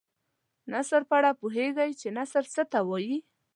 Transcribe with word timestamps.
د 0.65 0.65
نثر 0.73 1.01
په 1.09 1.13
اړه 1.19 1.31
پوهیږئ 1.39 1.89
چې 1.99 2.07
نثر 2.17 2.43
څه 2.53 2.61
ته 2.71 2.79
وايي. 2.89 3.17